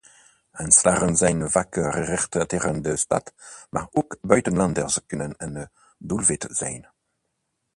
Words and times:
Aanslagen 0.51 1.15
zijn 1.15 1.49
vaak 1.49 1.73
gericht 1.73 2.31
tegen 2.49 2.81
de 2.81 2.95
staat, 2.95 3.33
maar 3.69 3.87
ook 3.91 4.17
buitenlanders 4.21 4.99
kunnen 5.05 5.33
een 5.37 5.69
doelwit 5.97 6.47
zijn. 6.49 6.87